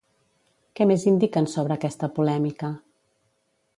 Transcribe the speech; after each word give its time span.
Què 0.79 0.87
més 0.91 1.05
indiquen 1.11 1.49
sobre 1.53 1.75
aquesta 1.77 2.09
polèmica? 2.19 2.73